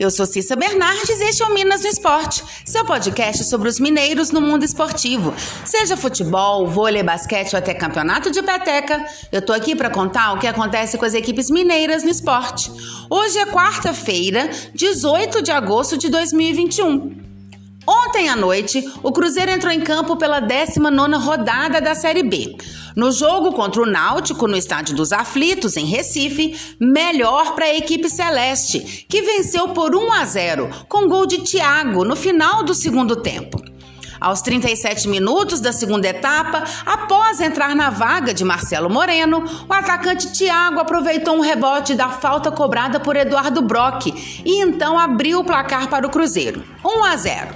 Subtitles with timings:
[0.00, 3.78] Eu sou Cissa Bernardes e este é o Minas no Esporte, seu podcast sobre os
[3.78, 5.34] mineiros no mundo esportivo.
[5.62, 10.38] Seja futebol, vôlei, basquete ou até campeonato de peteca, eu tô aqui para contar o
[10.38, 12.72] que acontece com as equipes mineiras no esporte.
[13.10, 17.19] Hoje é quarta-feira, 18 de agosto de 2021.
[17.86, 22.56] Ontem à noite, o Cruzeiro entrou em campo pela 19ª rodada da Série B.
[22.94, 28.08] No jogo contra o Náutico, no Estádio dos Aflitos, em Recife, melhor para a equipe
[28.10, 33.16] celeste, que venceu por 1 a 0, com gol de Thiago no final do segundo
[33.16, 33.69] tempo.
[34.20, 40.30] Aos 37 minutos da segunda etapa, após entrar na vaga de Marcelo Moreno, o atacante
[40.32, 44.08] Thiago aproveitou um rebote da falta cobrada por Eduardo Brock
[44.44, 46.62] e então abriu o placar para o Cruzeiro.
[46.84, 47.54] 1 a 0.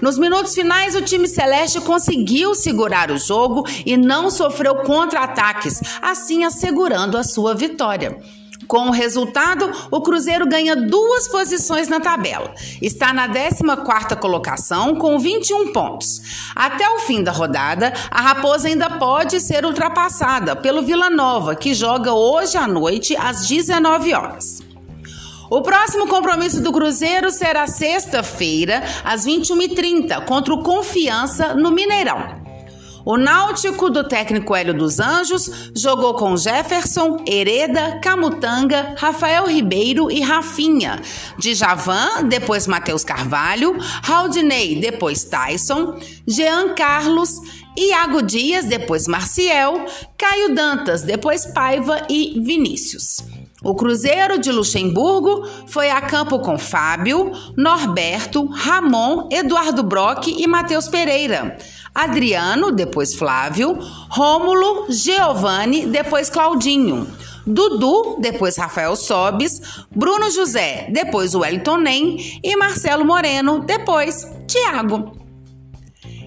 [0.00, 6.44] Nos minutos finais, o time celeste conseguiu segurar o jogo e não sofreu contra-ataques, assim
[6.44, 8.20] assegurando a sua vitória.
[8.66, 12.54] Com o resultado, o Cruzeiro ganha duas posições na tabela.
[12.80, 16.20] Está na 14ª colocação com 21 pontos.
[16.54, 21.74] Até o fim da rodada, a Raposa ainda pode ser ultrapassada pelo Vila Nova, que
[21.74, 24.62] joga hoje à noite às 19 horas.
[25.50, 32.43] O próximo compromisso do Cruzeiro será sexta-feira, às 21h30, contra o Confiança no Mineirão.
[33.04, 40.22] O Náutico do técnico Hélio dos Anjos jogou com Jefferson, Hereda, Camutanga, Rafael Ribeiro e
[40.22, 40.98] Rafinha.
[41.38, 47.40] Djavan, depois Matheus Carvalho, Raudinei, depois Tyson, Jean Carlos,
[47.76, 49.84] Iago Dias, depois Marciel,
[50.16, 53.18] Caio Dantas, depois Paiva e Vinícius.
[53.62, 60.86] O Cruzeiro de Luxemburgo foi a campo com Fábio, Norberto, Ramon, Eduardo Brock e Matheus
[60.86, 61.56] Pereira.
[61.94, 63.78] Adriano, depois Flávio,
[64.10, 67.06] Rômulo, Giovanni, depois Claudinho.
[67.46, 69.60] Dudu, depois Rafael Sobes,
[69.94, 75.12] Bruno José, depois Wellington Nem e Marcelo Moreno, depois Thiago.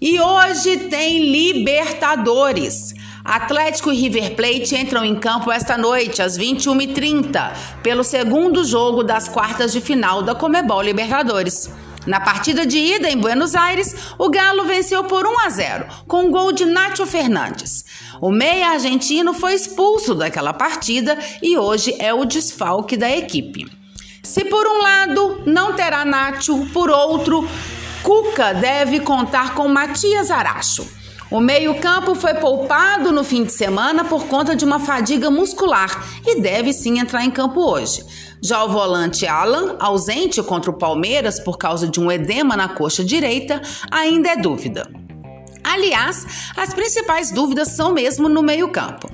[0.00, 2.94] E hoje tem Libertadores.
[3.24, 7.52] Atlético e River Plate entram em campo esta noite, às 21h30,
[7.82, 11.68] pelo segundo jogo das quartas de final da Comebol Libertadores.
[12.08, 16.22] Na partida de ida em Buenos Aires, o Galo venceu por 1 a 0, com
[16.22, 17.84] um gol de Nacho Fernandes.
[18.18, 23.70] O meia argentino foi expulso daquela partida e hoje é o desfalque da equipe.
[24.22, 27.46] Se por um lado não terá Nacho, por outro,
[28.02, 30.97] Cuca deve contar com Matias Aracho.
[31.30, 36.40] O meio-campo foi poupado no fim de semana por conta de uma fadiga muscular e
[36.40, 38.02] deve sim entrar em campo hoje.
[38.42, 43.04] Já o volante Alan, ausente contra o Palmeiras por causa de um edema na coxa
[43.04, 44.90] direita, ainda é dúvida.
[45.62, 49.10] Aliás, as principais dúvidas são mesmo no meio-campo.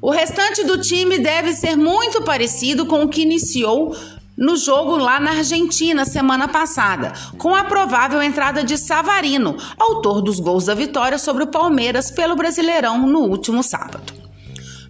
[0.00, 3.92] O restante do time deve ser muito parecido com o que iniciou
[4.40, 10.40] no jogo lá na Argentina semana passada, com a provável entrada de Savarino, autor dos
[10.40, 14.14] gols da vitória sobre o Palmeiras pelo Brasileirão no último sábado.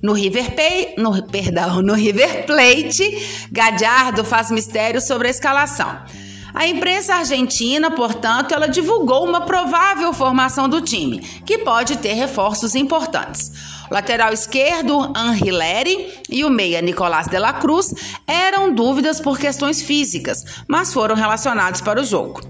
[0.01, 5.99] No River, Pay, no, perdão, no River Plate, Gadiardo faz mistério sobre a escalação.
[6.55, 12.75] A imprensa argentina, portanto, ela divulgou uma provável formação do time, que pode ter reforços
[12.75, 13.53] importantes.
[13.91, 17.95] O lateral esquerdo, Anrileri, e o meia Nicolás de la Cruz
[18.27, 22.41] eram dúvidas por questões físicas, mas foram relacionados para o jogo.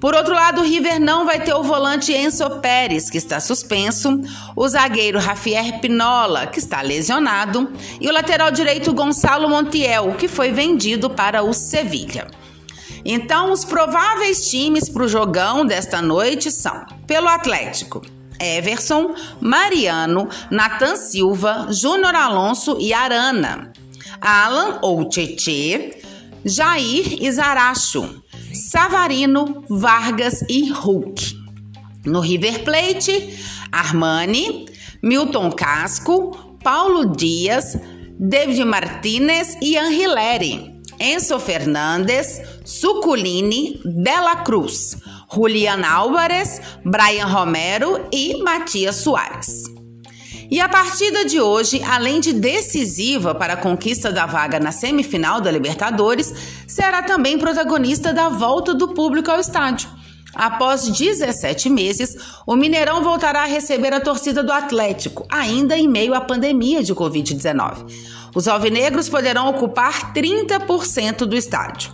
[0.00, 4.20] Por outro lado, o River não vai ter o volante Enzo Pérez, que está suspenso,
[4.54, 10.52] o zagueiro Javier Pinola, que está lesionado, e o lateral direito Gonçalo Montiel, que foi
[10.52, 12.26] vendido para o Sevilha.
[13.04, 18.02] Então, os prováveis times para o jogão desta noite são: pelo Atlético,
[18.40, 23.72] Everson, Mariano, Nathan Silva, Júnior Alonso e Arana.
[24.20, 26.00] Alan ou Tietê,
[26.44, 31.36] Jair e Zaracho, Savarino, Vargas e Hulk.
[32.04, 33.38] No River Plate,
[33.70, 34.66] Armani,
[35.02, 37.76] Milton Casco, Paulo Dias,
[38.18, 40.75] David Martinez e Anrileri.
[40.98, 44.96] Enzo Fernandes, Suculini, Dela Cruz,
[45.32, 49.64] Julian Álvares, Brian Romero e Matias Soares.
[50.50, 55.40] E a partida de hoje, além de decisiva para a conquista da vaga na semifinal
[55.40, 56.32] da Libertadores,
[56.68, 59.88] será também protagonista da volta do público ao estádio.
[60.36, 62.14] Após 17 meses,
[62.46, 66.94] o Mineirão voltará a receber a torcida do Atlético, ainda em meio à pandemia de
[66.94, 67.86] Covid-19.
[68.34, 71.90] Os alvinegros poderão ocupar 30% do estádio.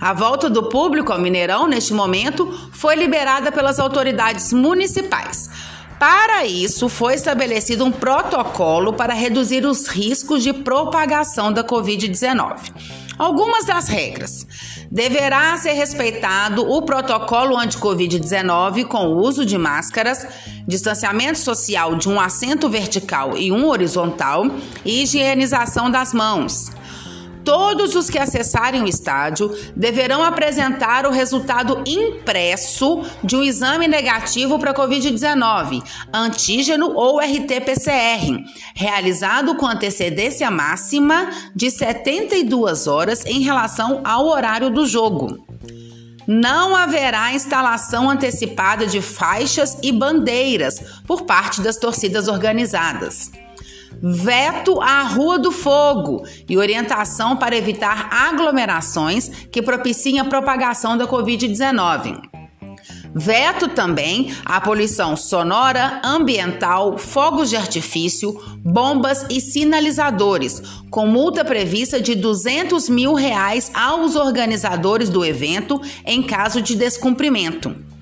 [0.00, 5.48] A volta do público ao Mineirão, neste momento, foi liberada pelas autoridades municipais.
[5.96, 13.03] Para isso, foi estabelecido um protocolo para reduzir os riscos de propagação da Covid-19.
[13.18, 14.46] Algumas das regras.
[14.90, 20.26] Deverá ser respeitado o protocolo anti-Covid-19 com o uso de máscaras,
[20.66, 24.44] distanciamento social de um assento vertical e um horizontal
[24.84, 26.70] e higienização das mãos.
[27.44, 34.58] Todos os que acessarem o estádio deverão apresentar o resultado impresso de um exame negativo
[34.58, 35.82] para Covid-19,
[36.12, 38.42] antígeno ou RT-PCR,
[38.74, 45.44] realizado com antecedência máxima de 72 horas em relação ao horário do jogo.
[46.26, 53.30] Não haverá instalação antecipada de faixas e bandeiras por parte das torcidas organizadas
[54.02, 61.06] veto à Rua do Fogo e orientação para evitar aglomerações que propiciem a propagação da
[61.06, 62.20] Covid-19.
[63.14, 70.60] Veto também à poluição sonora, ambiental, fogos de artifício, bombas e sinalizadores,
[70.90, 77.93] com multa prevista de 200 mil reais aos organizadores do evento em caso de descumprimento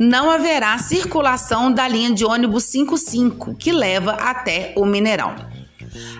[0.00, 5.34] não haverá circulação da linha de ônibus 55, que leva até o Mineirão.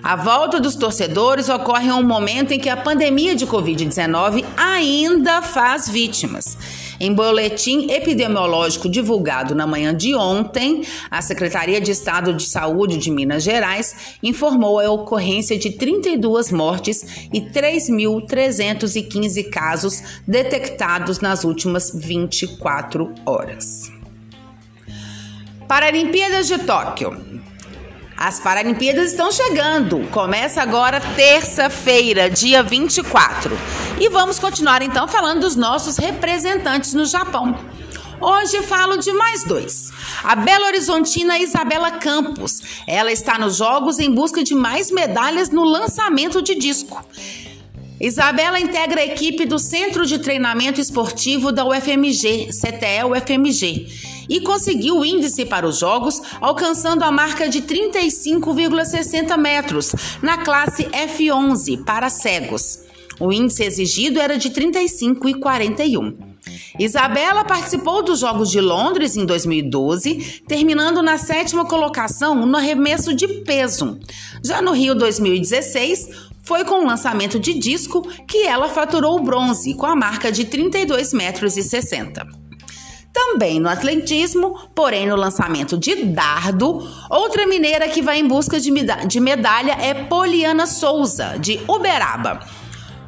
[0.03, 5.41] A volta dos torcedores ocorre em um momento em que a pandemia de Covid-19 ainda
[5.41, 6.55] faz vítimas.
[7.03, 13.09] Em boletim epidemiológico divulgado na manhã de ontem, a Secretaria de Estado de Saúde de
[13.09, 23.11] Minas Gerais informou a ocorrência de 32 mortes e 3.315 casos detectados nas últimas 24
[23.25, 23.91] horas.
[25.67, 27.19] Paralimpíadas de Tóquio.
[28.23, 30.07] As Paralimpíadas estão chegando.
[30.11, 33.57] Começa agora terça-feira, dia 24.
[33.99, 37.57] E vamos continuar então falando dos nossos representantes no Japão.
[38.21, 39.91] Hoje falo de mais dois.
[40.23, 42.61] A Belo Horizontina Isabela Campos.
[42.85, 47.03] Ela está nos Jogos em busca de mais medalhas no lançamento de disco.
[48.01, 53.85] Isabela integra a equipe do Centro de Treinamento Esportivo da UFMG, CTE-UFMG
[54.27, 60.85] e conseguiu o índice para os Jogos, alcançando a marca de 35,60 metros na classe
[60.85, 62.79] F11 para cegos.
[63.19, 66.31] O índice exigido era de 35,41.
[66.79, 73.27] Isabela participou dos Jogos de Londres em 2012, terminando na sétima colocação no arremesso de
[73.27, 73.99] peso.
[74.43, 79.73] Já no Rio 2016, foi com o lançamento de disco que ela faturou o bronze,
[79.73, 82.41] com a marca de 32,60 metros e 60.
[83.13, 88.71] Também no atletismo, porém no lançamento de dardo, outra mineira que vai em busca de,
[89.19, 92.39] medalha é Poliana Souza, de Uberaba.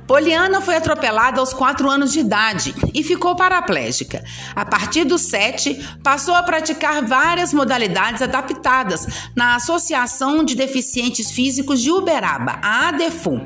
[0.07, 4.23] Poliana foi atropelada aos 4 anos de idade e ficou paraplégica.
[4.55, 11.81] A partir dos 7, passou a praticar várias modalidades adaptadas na Associação de Deficientes Físicos
[11.81, 13.41] de Uberaba, a ADEFU.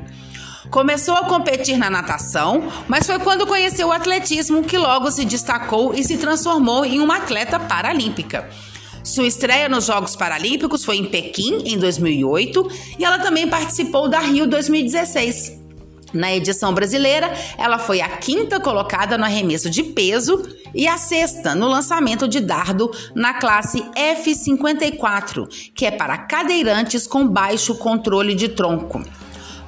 [0.70, 5.94] Começou a competir na natação, mas foi quando conheceu o atletismo que logo se destacou
[5.94, 8.48] e se transformou em uma atleta paralímpica.
[9.02, 14.18] Sua estreia nos Jogos Paralímpicos foi em Pequim, em 2008, e ela também participou da
[14.18, 15.67] Rio 2016.
[16.12, 20.42] Na edição brasileira, ela foi a quinta colocada no arremesso de peso
[20.74, 27.26] e a sexta no lançamento de dardo na classe F54, que é para cadeirantes com
[27.26, 29.02] baixo controle de tronco.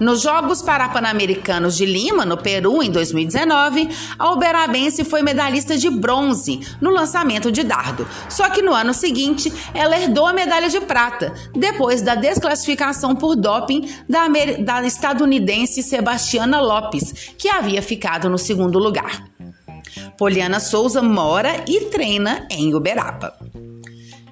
[0.00, 3.87] Nos Jogos Parapan-Americanos de Lima, no Peru, em 2019,
[4.19, 8.09] a uberabense foi medalhista de bronze no lançamento de dardo.
[8.26, 13.37] Só que no ano seguinte, ela herdou a medalha de prata, depois da desclassificação por
[13.37, 14.26] doping da,
[14.61, 19.23] da estadunidense Sebastiana Lopes, que havia ficado no segundo lugar.
[20.16, 23.35] Poliana Souza mora e treina em Uberaba.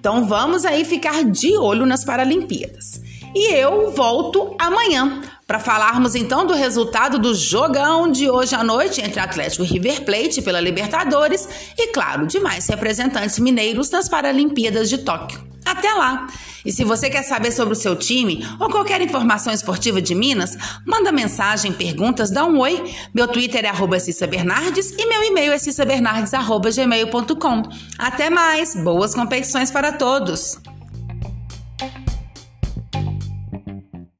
[0.01, 3.03] Então vamos aí ficar de olho nas Paralimpíadas.
[3.35, 9.00] E eu volto amanhã para falarmos então do resultado do jogão de hoje à noite
[9.00, 14.99] entre Atlético e River Plate pela Libertadores e, claro, demais representantes mineiros nas Paralimpíadas de
[14.99, 15.40] Tóquio.
[15.64, 16.26] Até lá!
[16.67, 20.55] E se você quer saber sobre o seu time ou qualquer informação esportiva de Minas,
[20.85, 22.85] manda mensagem, perguntas, dá um oi.
[23.14, 27.62] Meu Twitter é arroba Cissa Bernardes e meu e-mail é cissabernardes.gmail.com.
[27.99, 28.75] Até mais!
[28.75, 30.59] Boas competições para todos!